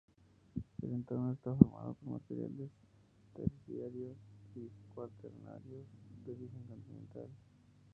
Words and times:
El 0.81 0.93
entorno 0.93 1.31
está 1.31 1.53
formado 1.53 1.93
por 1.93 2.13
materiales 2.13 2.71
terciarios 3.35 4.17
y 4.55 4.67
cuaternarios 4.95 5.85
de 6.25 6.31
origen 6.31 6.63
continental. 6.67 7.27